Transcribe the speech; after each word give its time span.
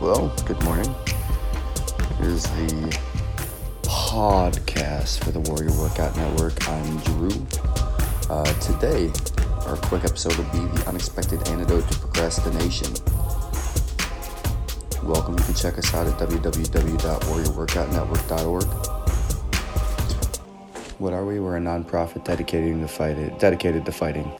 Well, 0.00 0.32
good 0.46 0.62
morning. 0.64 0.94
Here's 2.16 2.44
the 2.44 2.98
podcast 3.82 5.22
for 5.22 5.30
the 5.30 5.40
Warrior 5.40 5.78
Workout 5.78 6.16
Network. 6.16 6.66
I'm 6.66 6.96
Drew. 7.00 7.46
Uh, 8.30 8.50
today, 8.60 9.12
our 9.66 9.76
quick 9.76 10.04
episode 10.04 10.34
will 10.38 10.44
be 10.44 10.60
the 10.74 10.88
unexpected 10.88 11.46
antidote 11.48 11.86
to 11.90 11.98
procrastination. 11.98 12.94
Welcome. 15.06 15.36
You 15.36 15.44
can 15.44 15.54
check 15.54 15.76
us 15.76 15.92
out 15.92 16.06
at 16.06 16.18
www.warriorworkoutnetwork.org. 16.18 18.64
What 20.98 21.12
are 21.12 21.26
we? 21.26 21.40
We're 21.40 21.58
a 21.58 21.60
nonprofit 21.60 22.24
dedicated 22.24 22.80
to 22.80 22.88
fight 22.88 23.38
dedicated 23.38 23.84
to 23.84 23.92
fighting 23.92 24.32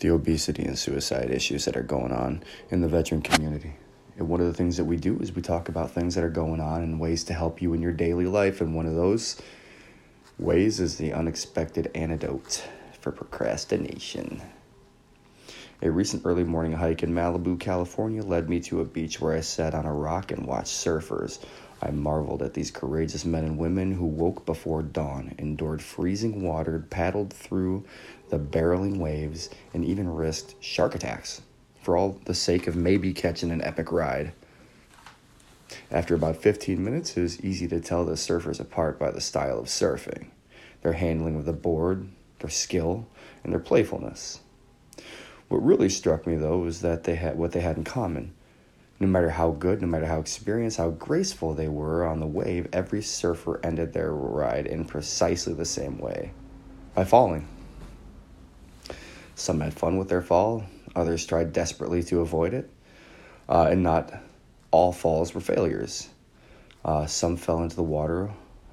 the 0.00 0.08
obesity 0.08 0.64
and 0.64 0.76
suicide 0.76 1.30
issues 1.30 1.66
that 1.66 1.76
are 1.76 1.84
going 1.84 2.10
on 2.10 2.42
in 2.70 2.80
the 2.80 2.88
veteran 2.88 3.22
community. 3.22 3.74
And 4.16 4.28
one 4.28 4.40
of 4.40 4.46
the 4.46 4.54
things 4.54 4.76
that 4.76 4.84
we 4.84 4.96
do 4.96 5.18
is 5.18 5.34
we 5.34 5.42
talk 5.42 5.68
about 5.68 5.90
things 5.90 6.14
that 6.14 6.24
are 6.24 6.30
going 6.30 6.60
on 6.60 6.82
and 6.82 7.00
ways 7.00 7.24
to 7.24 7.34
help 7.34 7.60
you 7.60 7.72
in 7.74 7.82
your 7.82 7.92
daily 7.92 8.26
life. 8.26 8.60
And 8.60 8.74
one 8.74 8.86
of 8.86 8.94
those 8.94 9.40
ways 10.38 10.78
is 10.78 10.96
the 10.96 11.12
unexpected 11.12 11.90
antidote 11.94 12.64
for 13.00 13.10
procrastination. 13.10 14.40
A 15.82 15.90
recent 15.90 16.22
early 16.24 16.44
morning 16.44 16.72
hike 16.72 17.02
in 17.02 17.12
Malibu, 17.12 17.58
California 17.58 18.22
led 18.22 18.48
me 18.48 18.60
to 18.60 18.80
a 18.80 18.84
beach 18.84 19.20
where 19.20 19.36
I 19.36 19.40
sat 19.40 19.74
on 19.74 19.84
a 19.84 19.92
rock 19.92 20.30
and 20.30 20.46
watched 20.46 20.72
surfers. 20.72 21.40
I 21.82 21.90
marveled 21.90 22.42
at 22.42 22.54
these 22.54 22.70
courageous 22.70 23.24
men 23.24 23.44
and 23.44 23.58
women 23.58 23.92
who 23.92 24.06
woke 24.06 24.46
before 24.46 24.82
dawn, 24.82 25.34
endured 25.38 25.82
freezing 25.82 26.40
water, 26.40 26.86
paddled 26.88 27.32
through 27.32 27.84
the 28.30 28.38
barreling 28.38 28.98
waves, 28.98 29.50
and 29.74 29.84
even 29.84 30.08
risked 30.08 30.54
shark 30.60 30.94
attacks 30.94 31.42
for 31.84 31.98
all 31.98 32.18
the 32.24 32.34
sake 32.34 32.66
of 32.66 32.74
maybe 32.74 33.12
catching 33.12 33.50
an 33.50 33.62
epic 33.62 33.92
ride. 33.92 34.32
After 35.90 36.14
about 36.14 36.36
15 36.36 36.82
minutes, 36.82 37.14
it 37.16 37.20
was 37.20 37.40
easy 37.44 37.68
to 37.68 37.78
tell 37.78 38.06
the 38.06 38.12
surfers 38.12 38.58
apart 38.58 38.98
by 38.98 39.10
the 39.10 39.20
style 39.20 39.58
of 39.58 39.66
surfing, 39.66 40.28
their 40.80 40.94
handling 40.94 41.36
of 41.36 41.44
the 41.44 41.52
board, 41.52 42.08
their 42.38 42.48
skill, 42.48 43.06
and 43.42 43.52
their 43.52 43.60
playfulness. 43.60 44.40
What 45.48 45.64
really 45.64 45.90
struck 45.90 46.26
me 46.26 46.36
though 46.36 46.58
was 46.58 46.80
that 46.80 47.04
they 47.04 47.16
had 47.16 47.36
what 47.36 47.52
they 47.52 47.60
had 47.60 47.76
in 47.76 47.84
common. 47.84 48.32
No 48.98 49.06
matter 49.06 49.30
how 49.30 49.50
good, 49.50 49.82
no 49.82 49.86
matter 49.86 50.06
how 50.06 50.20
experienced, 50.20 50.78
how 50.78 50.90
graceful 50.90 51.52
they 51.52 51.68
were 51.68 52.06
on 52.06 52.20
the 52.20 52.26
wave, 52.26 52.66
every 52.72 53.02
surfer 53.02 53.60
ended 53.62 53.92
their 53.92 54.12
ride 54.12 54.66
in 54.66 54.86
precisely 54.86 55.52
the 55.52 55.66
same 55.66 55.98
way 55.98 56.32
by 56.94 57.04
falling. 57.04 57.46
Some 59.34 59.60
had 59.60 59.74
fun 59.74 59.98
with 59.98 60.08
their 60.08 60.22
fall, 60.22 60.64
Others 60.96 61.26
tried 61.26 61.52
desperately 61.52 62.02
to 62.04 62.20
avoid 62.20 62.54
it, 62.54 62.70
uh, 63.48 63.68
and 63.70 63.82
not 63.82 64.12
all 64.70 64.92
falls 64.92 65.34
were 65.34 65.40
failures. 65.40 66.08
Uh, 66.84 67.06
some 67.06 67.36
fell 67.36 67.62
into 67.62 67.76
the 67.76 67.82
water, 67.82 68.30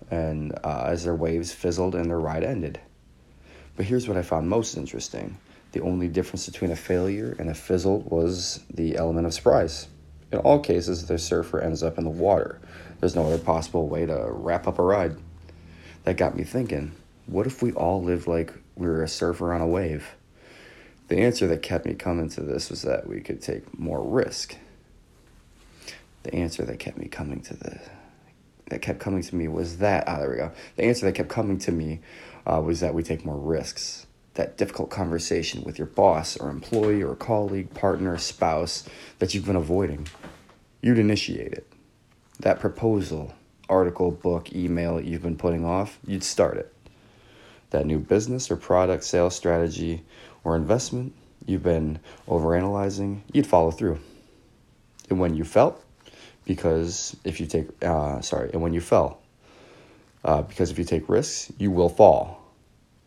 and 0.10 0.58
uh, 0.64 0.84
as 0.88 1.04
their 1.04 1.16
waves 1.16 1.52
fizzled 1.54 1.96
and 1.96 2.10
their 2.10 2.20
ride 2.20 2.44
ended. 2.44 2.80
But 3.76 3.86
here's 3.86 4.08
what 4.08 4.18
I 4.18 4.22
found 4.22 4.50
most 4.50 4.78
interesting 4.78 5.38
the 5.72 5.82
only 5.82 6.10
difference 6.10 6.48
between 6.48 6.72
a 6.72 6.76
failure 6.76 7.34
and 7.40 7.50
a 7.50 7.54
fizzle 7.54 8.02
was 8.02 8.60
the 8.74 8.98
element 8.98 9.26
of 9.26 9.34
surprise. 9.34 9.88
In 10.32 10.40
all 10.40 10.60
cases, 10.60 11.08
the 11.08 11.18
surfer 11.18 11.62
ends 11.62 11.82
up 11.82 11.98
in 11.98 12.04
the 12.04 12.10
water. 12.10 12.60
There's 13.00 13.16
no 13.16 13.26
other 13.26 13.38
possible 13.38 13.88
way 13.88 14.06
to 14.06 14.28
wrap 14.30 14.68
up 14.68 14.80
a 14.80 14.84
ride. 14.84 15.16
That 16.04 16.18
got 16.18 16.36
me 16.36 16.44
thinking 16.44 16.94
what 17.26 17.48
if 17.48 17.62
we 17.62 17.72
all 17.72 18.04
lived 18.04 18.28
like 18.28 18.54
we 18.76 18.88
were 18.88 19.04
a 19.04 19.08
surfer 19.08 19.54
on 19.54 19.62
a 19.62 19.68
wave? 19.68 20.16
The 21.12 21.20
answer 21.20 21.46
that 21.48 21.62
kept 21.62 21.86
me 21.86 21.94
coming 21.94 22.30
to 22.30 22.42
this 22.42 22.70
was 22.70 22.84
that 22.84 23.06
we 23.06 23.20
could 23.20 23.42
take 23.42 23.78
more 23.78 24.02
risk. 24.02 24.56
The 26.24 26.34
answer 26.34 26.64
that 26.64 26.80
kept 26.80 26.98
me 26.98 27.10
coming 27.10 27.42
to 27.42 27.54
the 27.54 27.82
that 28.70 28.82
kept 28.82 29.02
coming 29.02 29.22
to 29.22 29.36
me 29.36 29.50
was 29.50 29.80
that 29.80 30.06
ah 30.08 30.20
there 30.20 30.30
we 30.30 30.38
go. 30.38 30.54
The 30.78 30.86
answer 30.86 31.06
that 31.06 31.16
kept 31.16 31.28
coming 31.28 31.58
to 31.58 31.72
me 31.74 32.00
uh, 32.48 32.62
was 32.62 32.80
that 32.80 32.94
we 32.94 33.04
take 33.04 33.26
more 33.26 33.38
risks. 33.38 34.08
That 34.36 34.58
difficult 34.58 34.90
conversation 34.90 35.66
with 35.66 35.78
your 35.78 35.88
boss 35.88 36.38
or 36.38 36.50
employee 36.50 37.04
or 37.04 37.18
colleague, 37.18 37.74
partner, 37.74 38.18
spouse 38.18 38.88
that 39.20 39.34
you've 39.34 39.46
been 39.46 39.58
avoiding, 39.58 40.08
you'd 40.82 40.98
initiate 40.98 41.52
it. 41.52 41.68
That 42.40 42.62
proposal, 42.62 43.34
article, 43.68 44.12
book, 44.12 44.54
email 44.56 44.96
that 44.96 45.04
you've 45.04 45.24
been 45.24 45.36
putting 45.36 45.66
off, 45.66 46.00
you'd 46.08 46.24
start 46.24 46.56
it. 46.56 46.74
That 47.72 47.86
new 47.86 48.00
business 48.00 48.50
or 48.50 48.56
product 48.56 49.04
sales 49.04 49.36
strategy 49.36 50.06
or 50.44 50.56
investment 50.56 51.14
you've 51.46 51.64
been 51.64 52.00
overanalyzing, 52.28 53.22
you'd 53.32 53.48
follow 53.48 53.72
through. 53.72 54.00
And 55.10 55.20
when 55.20 55.36
you 55.36 55.44
felt, 55.44 55.84
because 56.46 57.16
if 57.24 57.40
you 57.40 57.46
take, 57.46 57.68
uh, 57.84 58.22
sorry, 58.22 58.50
and 58.54 58.62
when 58.62 58.74
you 58.74 58.82
fell, 58.82 59.20
uh, 60.24 60.42
because 60.44 60.72
if 60.72 60.78
you 60.78 60.86
take 60.86 61.10
risks, 61.10 61.52
you 61.58 61.72
will 61.72 61.90
fall. 61.90 62.42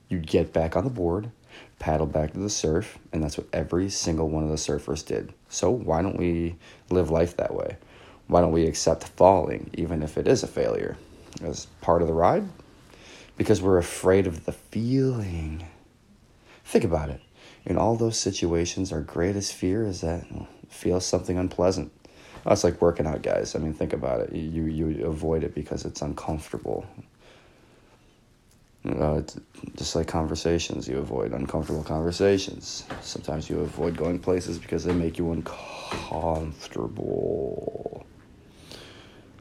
You 0.09 0.19
get 0.19 0.53
back 0.53 0.77
on 0.77 0.85
the 0.85 0.91
board, 0.91 1.31
paddle 1.79 2.07
back 2.07 2.33
to 2.33 2.39
the 2.39 2.51
surf, 2.51 2.99
and 3.13 3.23
that's 3.23 3.39
what 3.39 3.47
every 3.53 3.89
single 3.89 4.29
one 4.29 4.43
of 4.43 4.51
the 4.51 4.57
surfers 4.57 5.05
did. 5.05 5.33
So 5.49 5.71
why 5.71 6.03
don't 6.03 6.19
we 6.19 6.57
live 6.91 7.11
life 7.11 7.37
that 7.37 7.55
way? 7.55 7.77
Why 8.27 8.41
don't 8.41 8.53
we 8.53 8.67
accept 8.67 9.05
falling, 9.05 9.71
even 9.75 10.03
if 10.03 10.19
it 10.19 10.27
is 10.27 10.43
a 10.43 10.49
failure, 10.49 10.97
as 11.43 11.67
part 11.81 12.03
of 12.03 12.09
the 12.09 12.15
ride? 12.15 12.49
Because 13.37 13.61
we're 13.61 13.79
afraid 13.79 14.27
of 14.27 14.45
the 14.45 14.53
feeling 14.53 15.65
Think 16.65 16.85
about 16.85 17.11
it. 17.11 17.21
In 17.67 17.79
all 17.79 17.97
those 17.97 18.19
situations, 18.19 18.93
our 18.93 19.01
greatest 19.01 19.55
fear 19.55 19.87
is 19.87 20.03
that 20.03 20.27
feel 20.69 21.01
something 21.01 21.39
unpleasant. 21.39 21.91
It's 22.47 22.63
like 22.63 22.83
working 22.83 23.07
out, 23.07 23.23
guys. 23.23 23.55
I 23.55 23.59
mean, 23.59 23.73
think 23.73 23.95
about 23.95 24.21
it. 24.21 24.35
You 24.35 24.65
you 24.65 25.07
avoid 25.07 25.45
it 25.45 25.55
because 25.55 25.87
it's 25.87 26.03
uncomfortable. 26.03 26.85
Uh, 28.87 29.23
just 29.77 29.97
like 29.97 30.07
conversations, 30.07 30.87
you 30.87 30.99
avoid 30.99 31.33
uncomfortable 31.33 31.83
conversations. 31.83 32.85
Sometimes 33.01 33.49
you 33.49 33.61
avoid 33.61 33.97
going 33.97 34.19
places 34.19 34.59
because 34.59 34.85
they 34.85 34.93
make 34.93 35.17
you 35.17 35.33
uncomfortable. 35.33 38.05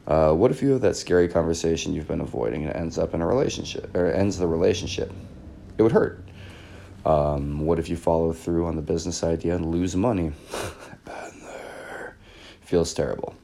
Uh, 0.06 0.32
what 0.32 0.50
if 0.50 0.62
you 0.62 0.70
have 0.70 0.80
that 0.80 0.96
scary 0.96 1.28
conversation 1.28 1.92
you've 1.92 2.08
been 2.08 2.22
avoiding 2.22 2.62
and 2.62 2.70
it 2.70 2.76
ends 2.76 2.96
up 2.96 3.12
in 3.12 3.20
a 3.20 3.26
relationship 3.26 3.94
or 3.94 4.10
ends 4.10 4.38
the 4.38 4.46
relationship? 4.46 5.12
It 5.76 5.82
would 5.82 5.92
hurt. 5.92 6.23
Um, 7.04 7.60
what 7.60 7.78
if 7.78 7.88
you 7.88 7.96
follow 7.96 8.32
through 8.32 8.66
on 8.66 8.76
the 8.76 8.82
business 8.82 9.22
idea 9.22 9.54
and 9.54 9.66
lose 9.66 9.94
money? 9.94 10.32
Feels 12.62 12.94
terrible. 12.94 13.34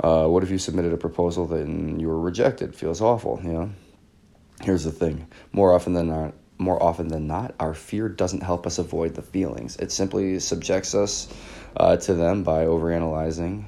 Uh, 0.00 0.26
what 0.26 0.42
if 0.42 0.50
you 0.50 0.58
submitted 0.58 0.92
a 0.92 0.96
proposal 0.96 1.52
and 1.54 2.00
you 2.00 2.08
were 2.08 2.20
rejected? 2.20 2.74
Feels 2.74 3.00
awful. 3.00 3.40
You 3.42 3.52
know. 3.52 3.70
Here's 4.62 4.84
the 4.84 4.92
thing: 4.92 5.28
more 5.52 5.72
often 5.72 5.92
than 5.92 6.08
not, 6.08 6.34
more 6.58 6.82
often 6.82 7.08
than 7.08 7.26
not, 7.26 7.54
our 7.60 7.74
fear 7.74 8.08
doesn't 8.08 8.42
help 8.42 8.66
us 8.66 8.78
avoid 8.78 9.14
the 9.14 9.22
feelings. 9.22 9.76
It 9.76 9.92
simply 9.92 10.40
subjects 10.40 10.94
us 10.94 11.32
uh, 11.76 11.96
to 11.98 12.14
them 12.14 12.42
by 12.42 12.64
overanalyzing. 12.64 13.64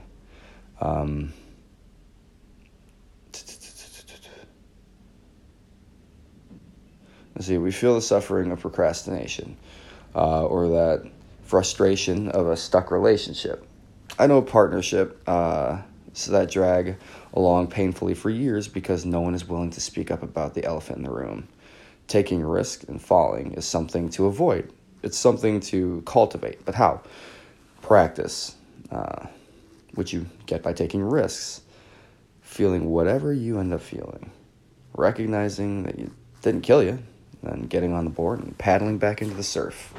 Um, 0.80 1.32
see, 7.42 7.58
we 7.58 7.70
feel 7.70 7.94
the 7.94 8.02
suffering 8.02 8.50
of 8.50 8.60
procrastination 8.60 9.56
uh, 10.14 10.44
or 10.44 10.68
that 10.68 11.10
frustration 11.42 12.28
of 12.28 12.48
a 12.48 12.56
stuck 12.56 12.90
relationship. 12.90 13.66
I 14.18 14.26
know 14.26 14.38
a 14.38 14.42
partnership 14.42 15.22
uh, 15.26 15.80
so 16.12 16.32
that 16.32 16.50
drag 16.50 16.96
along 17.32 17.68
painfully 17.68 18.14
for 18.14 18.30
years 18.30 18.68
because 18.68 19.06
no 19.06 19.20
one 19.20 19.34
is 19.34 19.46
willing 19.46 19.70
to 19.70 19.80
speak 19.80 20.10
up 20.10 20.22
about 20.22 20.54
the 20.54 20.64
elephant 20.64 20.98
in 20.98 21.04
the 21.04 21.10
room. 21.10 21.48
Taking 22.08 22.42
risk 22.42 22.88
and 22.88 23.00
falling 23.00 23.52
is 23.54 23.64
something 23.64 24.08
to 24.10 24.26
avoid. 24.26 24.72
It's 25.02 25.16
something 25.16 25.60
to 25.60 26.02
cultivate. 26.06 26.64
But 26.64 26.74
how? 26.74 27.02
Practice, 27.82 28.56
uh, 28.90 29.26
which 29.94 30.12
you 30.12 30.26
get 30.46 30.62
by 30.62 30.72
taking 30.72 31.02
risks, 31.02 31.60
feeling 32.40 32.86
whatever 32.86 33.32
you 33.32 33.60
end 33.60 33.72
up 33.72 33.80
feeling, 33.80 34.30
recognizing 34.94 35.84
that 35.84 35.98
it 35.98 36.10
didn't 36.42 36.62
kill 36.62 36.82
you, 36.82 36.98
and 37.42 37.68
getting 37.68 37.92
on 37.92 38.04
the 38.04 38.10
board 38.10 38.40
and 38.40 38.56
paddling 38.58 38.98
back 38.98 39.22
into 39.22 39.34
the 39.34 39.42
surf. 39.42 39.92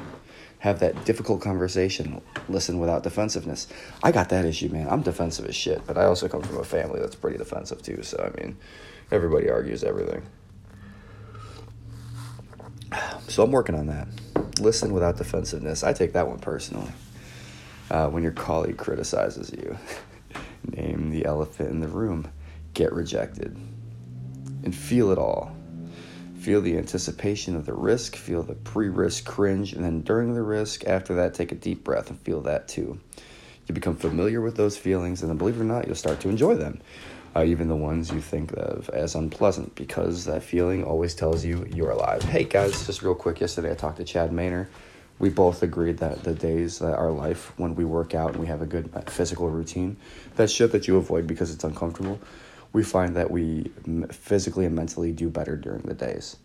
Have 0.58 0.80
that 0.80 1.06
difficult 1.06 1.40
conversation, 1.40 2.20
listen 2.48 2.78
without 2.78 3.02
defensiveness. 3.02 3.66
I 4.02 4.12
got 4.12 4.28
that 4.28 4.44
issue, 4.44 4.68
man. 4.68 4.88
I'm 4.90 5.00
defensive 5.00 5.46
as 5.46 5.56
shit, 5.56 5.86
but 5.86 5.96
I 5.96 6.04
also 6.04 6.28
come 6.28 6.42
from 6.42 6.58
a 6.58 6.64
family 6.64 7.00
that's 7.00 7.14
pretty 7.14 7.38
defensive 7.38 7.82
too, 7.82 8.02
so 8.02 8.18
I 8.22 8.40
mean, 8.40 8.58
everybody 9.10 9.48
argues 9.48 9.82
everything. 9.82 10.22
So 13.28 13.42
I'm 13.44 13.52
working 13.52 13.74
on 13.74 13.86
that. 13.86 14.08
Listen 14.58 14.92
without 14.92 15.16
defensiveness. 15.16 15.82
I 15.82 15.92
take 15.92 16.12
that 16.12 16.28
one 16.28 16.40
personally. 16.40 16.90
Uh, 17.90 18.08
when 18.08 18.22
your 18.22 18.32
colleague 18.32 18.76
criticizes 18.76 19.50
you, 19.52 19.78
name 20.76 21.10
the 21.10 21.24
elephant 21.24 21.70
in 21.70 21.80
the 21.80 21.88
room, 21.88 22.30
get 22.74 22.92
rejected, 22.92 23.56
and 24.62 24.74
feel 24.74 25.10
it 25.10 25.18
all 25.18 25.56
Feel 26.40 26.62
the 26.62 26.78
anticipation 26.78 27.54
of 27.54 27.66
the 27.66 27.74
risk, 27.74 28.16
feel 28.16 28.42
the 28.42 28.54
pre 28.54 28.88
risk 28.88 29.26
cringe, 29.26 29.74
and 29.74 29.84
then 29.84 30.00
during 30.00 30.32
the 30.32 30.40
risk, 30.42 30.86
after 30.86 31.16
that, 31.16 31.34
take 31.34 31.52
a 31.52 31.54
deep 31.54 31.84
breath 31.84 32.08
and 32.08 32.18
feel 32.18 32.40
that 32.40 32.66
too. 32.66 32.98
You 33.66 33.74
become 33.74 33.94
familiar 33.94 34.40
with 34.40 34.56
those 34.56 34.78
feelings, 34.78 35.20
and 35.20 35.28
then 35.28 35.36
believe 35.36 35.58
it 35.58 35.60
or 35.60 35.64
not, 35.64 35.86
you'll 35.86 35.96
start 35.96 36.18
to 36.20 36.30
enjoy 36.30 36.54
them. 36.54 36.80
Uh, 37.36 37.44
even 37.44 37.68
the 37.68 37.76
ones 37.76 38.10
you 38.10 38.22
think 38.22 38.52
of 38.54 38.88
as 38.88 39.14
unpleasant, 39.14 39.74
because 39.74 40.24
that 40.24 40.42
feeling 40.42 40.82
always 40.82 41.14
tells 41.14 41.44
you 41.44 41.66
you're 41.74 41.90
alive. 41.90 42.22
Hey 42.22 42.44
guys, 42.44 42.86
just 42.86 43.02
real 43.02 43.14
quick, 43.14 43.38
yesterday 43.38 43.72
I 43.72 43.74
talked 43.74 43.98
to 43.98 44.04
Chad 44.04 44.30
Maynor. 44.30 44.68
We 45.18 45.28
both 45.28 45.62
agreed 45.62 45.98
that 45.98 46.24
the 46.24 46.32
days 46.32 46.78
that 46.78 46.94
our 46.94 47.10
life 47.10 47.52
when 47.58 47.74
we 47.74 47.84
work 47.84 48.14
out 48.14 48.30
and 48.30 48.40
we 48.40 48.46
have 48.46 48.62
a 48.62 48.66
good 48.66 48.90
physical 49.10 49.50
routine, 49.50 49.98
that 50.36 50.50
shit 50.50 50.72
that 50.72 50.88
you 50.88 50.96
avoid 50.96 51.26
because 51.26 51.52
it's 51.52 51.64
uncomfortable, 51.64 52.18
we 52.72 52.82
find 52.82 53.16
that 53.16 53.30
we 53.30 53.70
physically 54.10 54.64
and 54.64 54.74
mentally 54.74 55.12
do 55.12 55.28
better 55.28 55.56
during 55.56 55.82
the 55.82 55.94
days. 55.94 56.36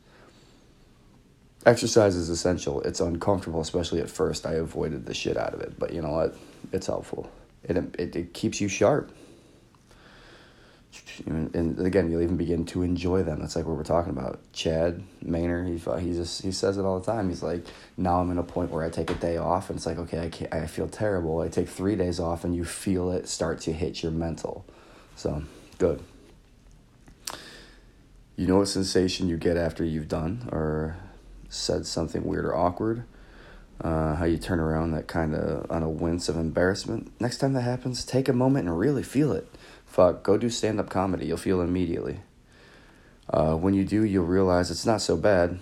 Exercise 1.66 2.16
is 2.16 2.30
essential. 2.30 2.82
It's 2.82 3.00
uncomfortable, 3.00 3.62
especially 3.62 4.00
at 4.00 4.10
first. 4.10 4.46
I 4.46 4.54
avoided 4.54 5.06
the 5.06 5.14
shit 5.14 5.38
out 5.38 5.54
of 5.54 5.62
it, 5.62 5.80
but 5.80 5.94
you 5.94 6.02
know 6.02 6.12
what? 6.12 6.38
It's 6.72 6.88
helpful. 6.88 7.30
It 7.64 7.78
it, 7.98 8.16
it 8.16 8.34
keeps 8.34 8.62
you 8.62 8.68
sharp. 8.68 9.12
And 11.26 11.80
again, 11.80 12.10
you'll 12.10 12.22
even 12.22 12.38
begin 12.38 12.66
to 12.68 12.82
enjoy 12.82 13.24
them. 13.24 13.40
That's 13.40 13.56
like 13.56 13.66
what 13.66 13.76
we're 13.76 13.84
talking 13.84 14.12
about. 14.12 14.40
Chad 14.54 15.04
Maynor, 15.24 15.66
he 15.66 16.06
he 16.08 16.14
just 16.14 16.42
he 16.42 16.52
says 16.52 16.78
it 16.78 16.84
all 16.84 17.00
the 17.00 17.06
time. 17.06 17.30
He's 17.30 17.44
like, 17.44 17.66
now 17.98 18.20
I'm 18.20 18.32
in 18.32 18.38
a 18.38 18.44
point 18.44 18.72
where 18.72 18.84
I 18.84 18.90
take 18.90 19.10
a 19.10 19.16
day 19.16 19.38
off, 19.38 19.70
and 19.70 19.78
it's 19.78 19.86
like, 19.86 19.98
okay, 19.98 20.20
I 20.20 20.30
can't, 20.30 20.54
I 20.54 20.68
feel 20.68 20.88
terrible. 20.88 21.42
I 21.42 21.50
take 21.50 21.68
three 21.68 21.96
days 21.96 22.20
off, 22.20 22.44
and 22.44 22.56
you 22.56 22.64
feel 22.64 23.12
it 23.12 23.28
start 23.28 23.60
to 23.62 23.74
hit 23.74 24.04
your 24.04 24.12
mental. 24.12 24.66
So 25.16 25.44
good. 25.78 26.02
You 28.38 28.48
know 28.48 28.58
what 28.58 28.68
sensation 28.68 29.30
you 29.30 29.38
get 29.38 29.56
after 29.56 29.86
you've 29.86 30.10
done 30.10 30.50
or 30.52 30.98
said 31.48 31.86
something 31.86 32.26
weird 32.26 32.44
or 32.44 32.54
awkward? 32.54 33.06
Uh, 33.80 34.16
how 34.16 34.26
you 34.26 34.38
turn 34.38 34.60
around 34.60 34.92
that 34.92 35.08
kind 35.08 35.34
of 35.34 35.72
on 35.72 35.84
a 35.84 35.90
wince 35.90 36.28
of 36.28 36.36
embarrassment. 36.36 37.14
Next 37.22 37.38
time 37.38 37.54
that 37.54 37.62
happens, 37.62 38.04
take 38.04 38.28
a 38.28 38.34
moment 38.34 38.68
and 38.68 38.78
really 38.78 39.04
feel 39.04 39.32
it. 39.32 39.48
Fuck, 39.86 40.24
go 40.24 40.38
do 40.38 40.50
stand 40.50 40.82
up 40.82 40.90
comedy. 40.90 41.28
You'll 41.28 41.38
feel 41.38 41.62
it 41.62 41.66
immediately. 41.66 42.20
Uh, 43.30 43.56
when 43.56 43.74
you 43.74 43.86
do, 43.86 44.04
you'll 44.04 44.26
realize 44.26 44.70
it's 44.70 44.86
not 44.86 45.02
so 45.02 45.16
bad. 45.16 45.58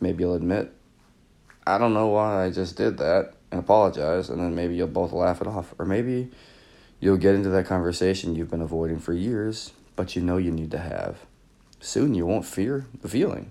Maybe 0.00 0.24
you'll 0.24 0.34
admit, 0.34 0.72
I 1.64 1.78
don't 1.78 1.94
know 1.94 2.08
why 2.08 2.44
I 2.46 2.50
just 2.50 2.76
did 2.76 2.98
that 2.98 3.34
and 3.52 3.60
apologize, 3.60 4.28
and 4.28 4.40
then 4.40 4.56
maybe 4.56 4.74
you'll 4.74 4.88
both 4.88 5.12
laugh 5.12 5.40
it 5.40 5.46
off. 5.46 5.72
Or 5.78 5.84
maybe 5.84 6.30
you'll 6.98 7.16
get 7.16 7.36
into 7.36 7.50
that 7.50 7.66
conversation 7.66 8.34
you've 8.34 8.50
been 8.50 8.60
avoiding 8.60 8.98
for 8.98 9.12
years, 9.12 9.72
but 9.94 10.16
you 10.16 10.22
know 10.22 10.36
you 10.36 10.50
need 10.50 10.72
to 10.72 10.78
have. 10.78 11.18
Soon 11.82 12.14
you 12.14 12.24
won't 12.24 12.46
fear 12.46 12.86
the 13.00 13.08
feeling. 13.08 13.50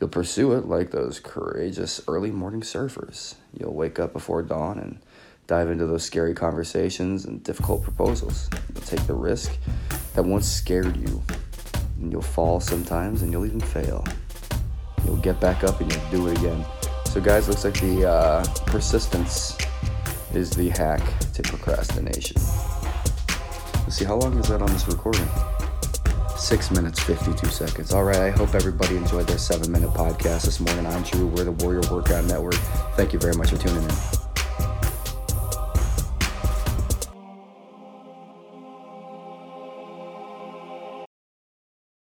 You'll 0.00 0.10
pursue 0.10 0.54
it 0.54 0.66
like 0.66 0.90
those 0.90 1.20
courageous 1.20 2.00
early 2.08 2.32
morning 2.32 2.62
surfers. 2.62 3.36
You'll 3.56 3.74
wake 3.74 4.00
up 4.00 4.12
before 4.12 4.42
dawn 4.42 4.80
and 4.80 4.98
dive 5.46 5.70
into 5.70 5.86
those 5.86 6.02
scary 6.02 6.34
conversations 6.34 7.26
and 7.26 7.42
difficult 7.44 7.84
proposals. 7.84 8.50
You'll 8.74 8.82
take 8.82 9.06
the 9.06 9.14
risk 9.14 9.56
that 10.14 10.24
once 10.24 10.48
scared 10.48 10.96
you. 10.96 11.22
And 12.00 12.10
you'll 12.10 12.22
fall 12.22 12.58
sometimes 12.58 13.22
and 13.22 13.30
you'll 13.30 13.46
even 13.46 13.60
fail. 13.60 14.04
You'll 15.04 15.16
get 15.18 15.40
back 15.40 15.62
up 15.62 15.80
and 15.80 15.92
you'll 15.92 16.10
do 16.10 16.26
it 16.26 16.38
again. 16.38 16.66
So, 17.04 17.20
guys, 17.20 17.48
looks 17.48 17.64
like 17.64 17.80
the 17.80 18.08
uh, 18.08 18.44
persistence 18.66 19.56
is 20.34 20.50
the 20.50 20.70
hack 20.70 21.02
to 21.34 21.42
procrastination. 21.42 22.36
Let's 23.84 23.96
see, 23.96 24.04
how 24.04 24.16
long 24.16 24.36
is 24.38 24.48
that 24.48 24.60
on 24.60 24.72
this 24.72 24.88
recording? 24.88 25.28
Six 26.38 26.70
minutes, 26.70 27.00
52 27.00 27.46
seconds. 27.48 27.92
All 27.92 28.04
right, 28.04 28.16
I 28.16 28.30
hope 28.30 28.54
everybody 28.54 28.96
enjoyed 28.96 29.26
their 29.26 29.38
seven 29.38 29.70
minute 29.72 29.90
podcast 29.90 30.44
this 30.44 30.60
morning. 30.60 30.86
I'm 30.86 31.02
Drew. 31.02 31.26
We're 31.26 31.44
the 31.44 31.52
Warrior 31.52 31.82
Workout 31.90 32.24
Network. 32.24 32.54
Thank 32.96 33.12
you 33.12 33.18
very 33.18 33.34
much 33.34 33.50
for 33.50 33.56
tuning 33.56 33.82
in. 33.82 34.27